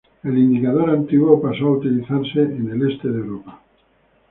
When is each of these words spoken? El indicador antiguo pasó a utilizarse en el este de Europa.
El 0.23 0.35
indicador 0.35 0.89
antiguo 0.89 1.39
pasó 1.39 1.65
a 1.67 1.71
utilizarse 1.73 2.39
en 2.41 2.71
el 2.71 2.91
este 2.91 3.07
de 3.07 3.19
Europa. 3.19 3.61